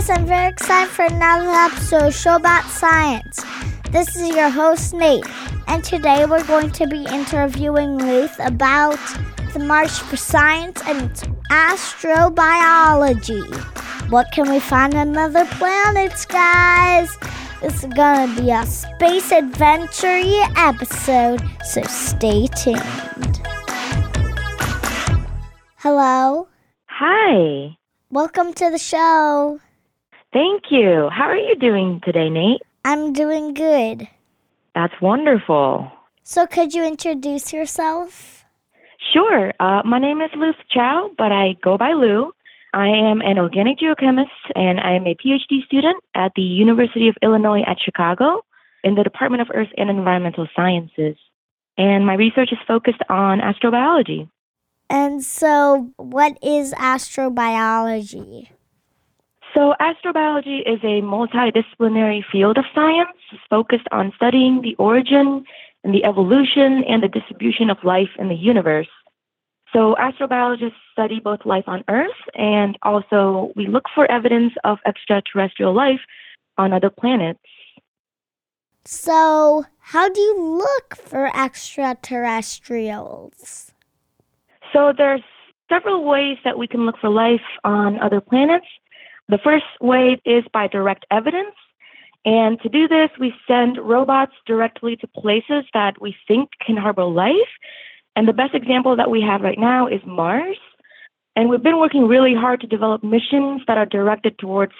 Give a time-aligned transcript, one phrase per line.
[0.00, 3.44] guys, I'm very excited for another episode of Show About Science.
[3.90, 5.26] This is your host, Nate,
[5.66, 8.98] and today we're going to be interviewing Ruth about
[9.52, 11.10] the March for Science and
[11.50, 13.44] astrobiology.
[14.10, 17.14] What can we find on other planets, guys?
[17.60, 20.22] This is gonna be a space adventure
[20.56, 23.42] episode, so stay tuned.
[25.76, 26.48] Hello,
[26.86, 27.76] Hi.
[28.10, 29.60] welcome to the show.
[30.32, 31.08] Thank you.
[31.10, 32.62] How are you doing today, Nate?
[32.84, 34.06] I'm doing good.
[34.74, 35.90] That's wonderful.
[36.22, 38.44] So, could you introduce yourself?
[39.12, 39.52] Sure.
[39.58, 42.32] Uh, my name is Luoth Chou, but I go by Lou.
[42.72, 47.16] I am an organic geochemist and I am a PhD student at the University of
[47.22, 48.44] Illinois at Chicago
[48.84, 51.16] in the Department of Earth and Environmental Sciences.
[51.76, 54.28] And my research is focused on astrobiology.
[54.88, 58.48] And so, what is astrobiology?
[59.60, 63.10] So, astrobiology is a multidisciplinary field of science
[63.50, 65.44] focused on studying the origin
[65.84, 68.88] and the evolution and the distribution of life in the universe.
[69.70, 75.74] So, astrobiologists study both life on Earth and also we look for evidence of extraterrestrial
[75.74, 76.00] life
[76.56, 77.40] on other planets.
[78.86, 83.74] So, how do you look for extraterrestrials?
[84.72, 85.20] So, there's
[85.70, 88.64] several ways that we can look for life on other planets.
[89.30, 91.54] The first way is by direct evidence.
[92.24, 97.04] And to do this, we send robots directly to places that we think can harbor
[97.04, 97.52] life.
[98.16, 100.56] And the best example that we have right now is Mars.
[101.36, 104.72] And we've been working really hard to develop missions that are directed towards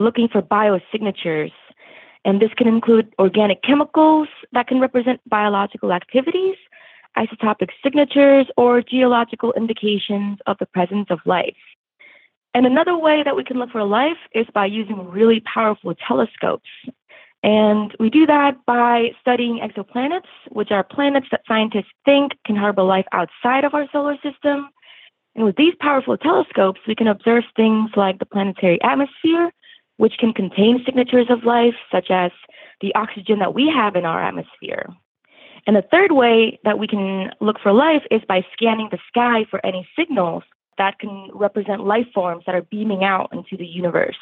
[0.00, 1.52] looking for biosignatures.
[2.24, 6.56] And this can include organic chemicals that can represent biological activities,
[7.18, 11.56] isotopic signatures, or geological indications of the presence of life.
[12.58, 16.68] And another way that we can look for life is by using really powerful telescopes.
[17.44, 22.82] And we do that by studying exoplanets, which are planets that scientists think can harbor
[22.82, 24.70] life outside of our solar system.
[25.36, 29.52] And with these powerful telescopes, we can observe things like the planetary atmosphere,
[29.98, 32.32] which can contain signatures of life, such as
[32.80, 34.88] the oxygen that we have in our atmosphere.
[35.68, 39.46] And the third way that we can look for life is by scanning the sky
[39.48, 40.42] for any signals
[40.78, 44.16] that can represent life forms that are beaming out into the universe.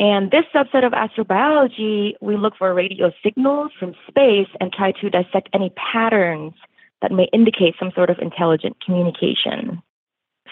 [0.00, 5.10] And this subset of astrobiology, we look for radio signals from space and try to
[5.10, 6.54] dissect any patterns
[7.02, 9.82] that may indicate some sort of intelligent communication.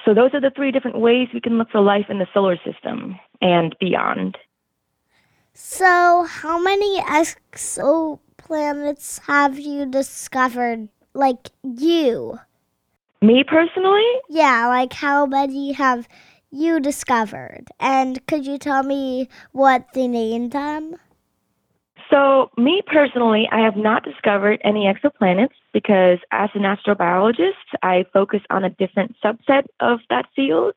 [0.05, 2.57] So, those are the three different ways we can look for life in the solar
[2.65, 4.39] system and beyond.
[5.53, 10.89] So, how many exoplanets have you discovered?
[11.15, 12.39] Like you?
[13.23, 16.07] Me personally, Yeah, like how many have
[16.51, 17.65] you discovered?
[17.81, 20.97] And could you tell me what they named them?
[22.11, 28.43] So, me personally, I have not discovered any exoplanets because, as an astrobiologist, I focus
[28.51, 30.75] on a different subset of that field.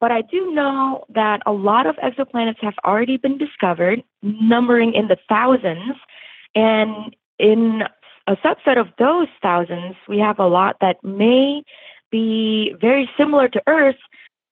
[0.00, 5.08] But I do know that a lot of exoplanets have already been discovered, numbering in
[5.08, 5.96] the thousands.
[6.54, 7.82] And in
[8.28, 11.62] a subset of those thousands, we have a lot that may
[12.10, 13.96] be very similar to Earth,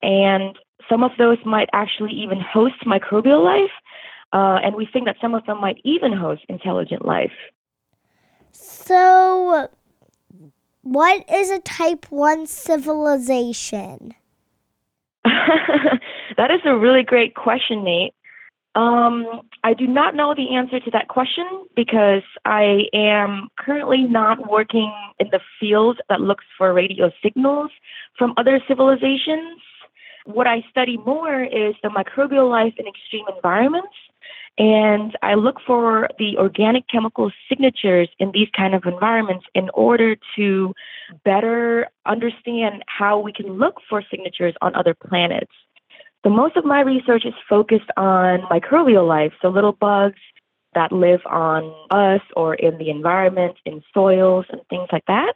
[0.02, 3.70] and some of those might actually even host microbial life.
[4.32, 7.32] Uh, and we think that some of them might even host intelligent life.
[8.52, 9.68] So,
[10.82, 14.14] what is a type 1 civilization?
[15.24, 18.14] that is a really great question, Nate.
[18.76, 24.50] Um, I do not know the answer to that question because I am currently not
[24.50, 27.70] working in the field that looks for radio signals
[28.18, 29.62] from other civilizations.
[30.26, 33.94] What I study more is the microbial life in extreme environments.
[34.58, 40.16] And I look for the organic chemical signatures in these kind of environments in order
[40.36, 40.74] to
[41.24, 45.52] better understand how we can look for signatures on other planets.
[46.26, 50.18] So most of my research is focused on microbial life, so little bugs
[50.74, 55.34] that live on us or in the environment, in soils and things like that.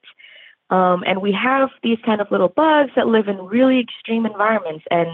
[0.69, 4.85] Um, and we have these kind of little bugs that live in really extreme environments,
[4.91, 5.09] and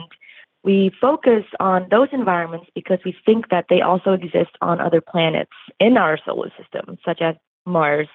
[0.64, 5.52] we focus on those environments because we think that they also exist on other planets
[5.78, 7.34] in our solar system, such as
[7.66, 8.08] Mars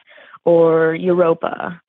[0.46, 1.80] or Europa.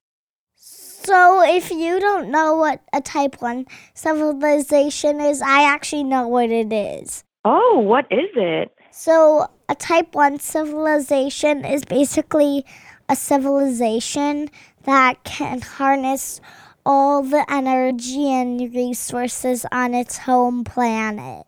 [1.05, 6.51] So, if you don't know what a type 1 civilization is, I actually know what
[6.51, 7.25] it is.
[7.45, 8.71] Oh, what is it?
[8.93, 12.65] So, a type 1 civilization is basically
[13.09, 14.49] a civilization
[14.85, 16.41] that can harness
[16.87, 21.47] all the energy and resources on its home planet.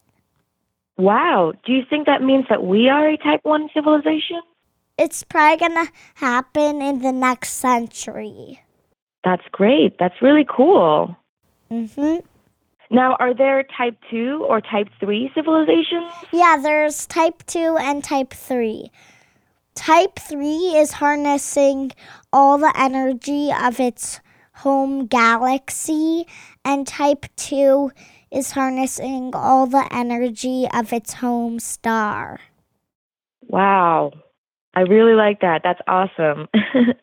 [0.97, 1.53] Wow.
[1.65, 4.41] Do you think that means that we are a type 1 civilization?
[4.99, 8.61] It's probably going to happen in the next century.
[9.25, 9.99] That's great.
[9.99, 11.17] That's really cool.
[11.71, 12.23] Mhm.
[12.91, 16.13] Now, are there type 2 or type 3 civilizations?
[16.31, 18.91] Yeah, there's type 2 and type 3.
[19.75, 21.93] Type 3 is harnessing
[22.33, 24.21] all the energy of its
[24.57, 26.27] home galaxy,
[26.65, 27.91] and type 2
[28.31, 32.39] is harnessing all the energy of its home star.
[33.49, 34.13] Wow.
[34.75, 35.63] I really like that.
[35.65, 36.49] That's awesome.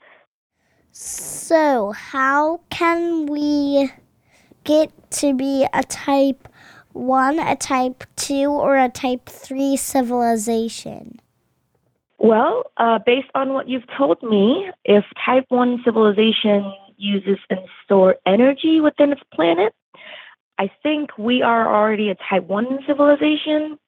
[1.41, 3.91] So, how can we
[4.63, 4.91] get
[5.21, 6.47] to be a type
[6.93, 11.19] 1, a type 2, or a type 3 civilization?
[12.19, 18.17] well, uh, based on what you've told me, if type 1 civilization uses and store
[18.27, 19.73] energy within its planet,
[20.59, 23.79] I think we are already a type 1 civilization.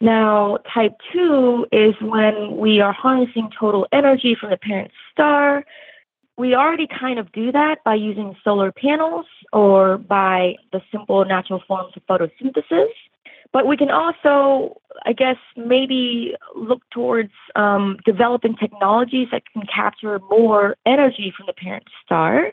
[0.00, 5.64] Now, type 2 is when we are harnessing total energy from the parent star.
[6.40, 11.62] We already kind of do that by using solar panels or by the simple natural
[11.68, 12.88] forms of photosynthesis.
[13.52, 20.18] But we can also, I guess, maybe look towards um, developing technologies that can capture
[20.30, 22.52] more energy from the parent star.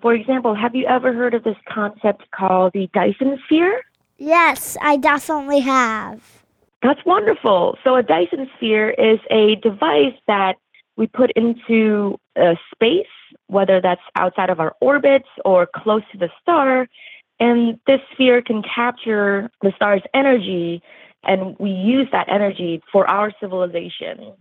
[0.00, 3.82] For example, have you ever heard of this concept called the Dyson sphere?
[4.18, 6.22] Yes, I definitely have.
[6.80, 7.76] That's wonderful.
[7.82, 10.58] So, a Dyson sphere is a device that
[10.96, 12.18] we put into
[12.72, 13.06] space,
[13.48, 16.88] whether that's outside of our orbits or close to the star.
[17.38, 20.82] And this sphere can capture the star's energy,
[21.22, 24.32] and we use that energy for our civilization.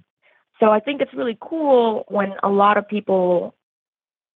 [0.60, 3.54] So, I think it's really cool when a lot of people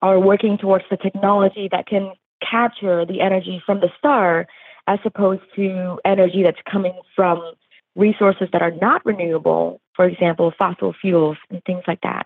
[0.02, 2.12] are working towards the technology that can
[2.42, 4.48] capture the energy from the star
[4.88, 7.54] as opposed to energy that's coming from
[7.96, 12.26] resources that are not renewable, for example, fossil fuels and things like that.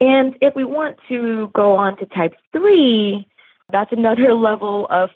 [0.00, 3.28] And if we want to go on to type three,
[3.70, 5.10] that's another level of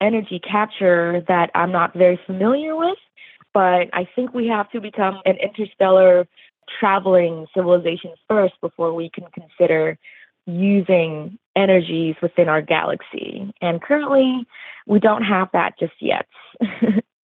[0.00, 2.96] energy capture that I'm not very familiar with,
[3.52, 6.26] but I think we have to become an interstellar
[6.80, 9.98] traveling civilization first before we can consider
[10.46, 13.52] using energies within our galaxy.
[13.60, 14.46] And currently,
[14.86, 16.26] we don't have that just yet.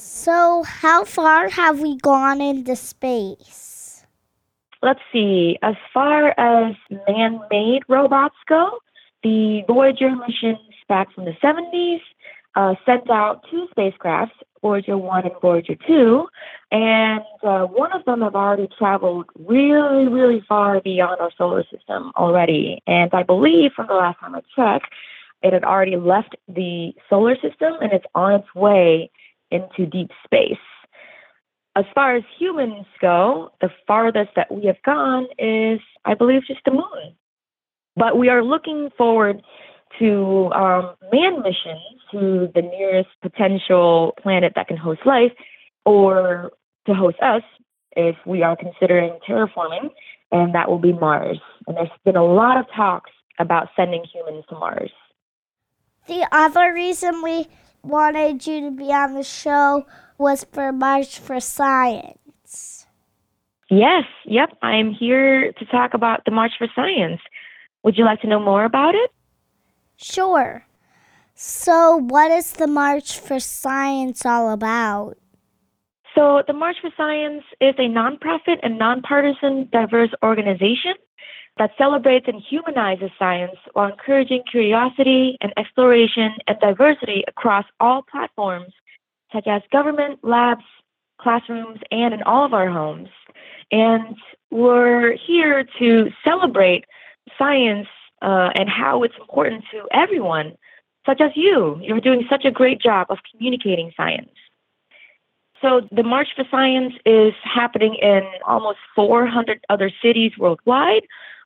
[0.00, 4.06] So, how far have we gone into space?
[4.80, 6.76] Let's see, as far as
[7.08, 8.78] man made robots go,
[9.24, 12.00] the Voyager missions back from the 70s
[12.54, 14.30] uh, sent out two spacecrafts,
[14.62, 16.28] Voyager 1 and Voyager 2,
[16.70, 22.12] and uh, one of them have already traveled really, really far beyond our solar system
[22.16, 22.80] already.
[22.86, 24.92] And I believe from the last time I checked,
[25.42, 29.10] it had already left the solar system and it's on its way
[29.50, 30.58] into deep space.
[31.76, 36.60] As far as humans go, the farthest that we have gone is, I believe, just
[36.64, 37.14] the moon.
[37.94, 39.42] But we are looking forward
[39.98, 45.32] to um, manned missions to the nearest potential planet that can host life
[45.84, 46.52] or
[46.86, 47.42] to host us
[47.96, 49.90] if we are considering terraforming,
[50.30, 51.40] and that will be Mars.
[51.66, 54.90] And there's been a lot of talks about sending humans to Mars.
[56.06, 57.46] The other reason we
[57.88, 59.86] wanted you to be on the show
[60.18, 62.86] was for March for Science.
[63.70, 67.20] Yes, yep, I'm here to talk about the March for Science.
[67.82, 69.10] Would you like to know more about it?
[69.96, 70.64] Sure.
[71.34, 75.16] So, what is the March for Science all about?
[76.14, 80.94] So, the March for Science is a nonprofit and nonpartisan diverse organization
[81.58, 88.72] that celebrates and humanizes science while encouraging curiosity and exploration and diversity across all platforms,
[89.32, 90.64] such as government, labs,
[91.20, 93.08] classrooms, and in all of our homes.
[93.70, 94.16] And
[94.50, 96.84] we're here to celebrate
[97.36, 97.88] science
[98.22, 100.54] uh, and how it's important to everyone,
[101.04, 101.78] such as you.
[101.82, 104.30] You're doing such a great job of communicating science.
[105.60, 111.02] So, the March for Science is happening in almost 400 other cities worldwide.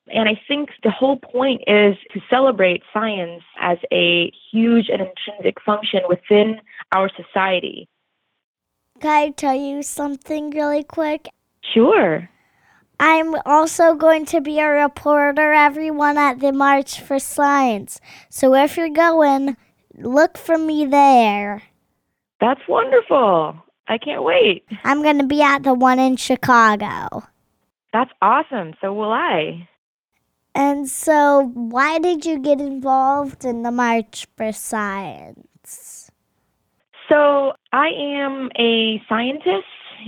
[0.09, 5.63] And I think the whole point is to celebrate science as a huge and intrinsic
[5.65, 7.89] function within our society.
[9.01, 11.29] Can I tell you something really quick?
[11.73, 12.29] Sure.
[13.01, 18.01] I'm also going to be a reporter, everyone, at the March for Science.
[18.29, 19.57] So if you're going,
[19.97, 21.63] look for me there.
[22.41, 23.57] That's wonderful.
[23.89, 24.65] I can't wait.
[24.85, 27.25] I'm going to be at the one in Chicago.
[27.93, 28.75] That's awesome.
[28.81, 29.69] So will I.
[30.55, 36.11] And so, why did you get involved in the March for Science?
[37.09, 39.67] So, I am a scientist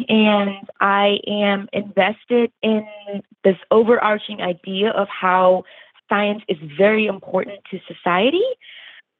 [0.08, 2.86] and I am invested in
[3.42, 5.64] this overarching idea of how
[6.08, 8.44] science is very important to society.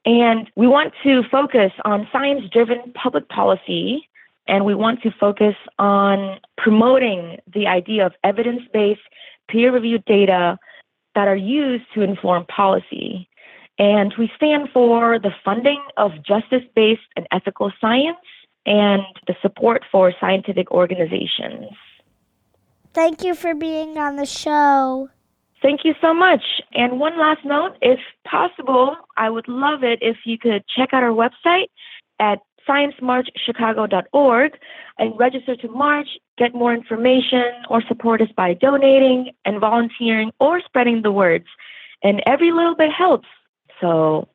[0.05, 4.09] And we want to focus on science driven public policy
[4.47, 9.01] and we want to focus on promoting the idea of evidence based,
[9.49, 10.59] peer reviewed data
[11.15, 13.29] that are used to inform policy.
[13.79, 18.19] And we stand for the funding of justice based and ethical science
[18.67, 21.71] and the support for scientific organizations.
[22.93, 25.11] Thank you for being on the show.
[25.61, 26.43] Thank you so much.
[26.75, 31.03] And one last note if possible, I would love it if you could check out
[31.03, 31.69] our website
[32.21, 34.53] at sciencemarchchicago.org
[34.99, 40.61] and register to march, get more information, or support us by donating and volunteering or
[40.61, 41.47] spreading the words.
[42.03, 43.29] And every little bit helps.
[43.81, 44.29] So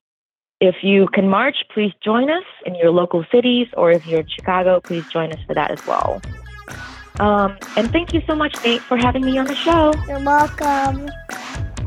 [0.59, 4.27] if you can march, please join us in your local cities, or if you're in
[4.27, 6.21] Chicago, please join us for that as well.
[7.19, 9.93] Um, and thank you so much, Nate, for having me on the show.
[10.07, 11.09] You're welcome.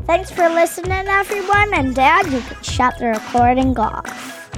[0.05, 1.73] Thanks for listening, everyone.
[1.73, 4.49] And Dad, you can shut the recording off.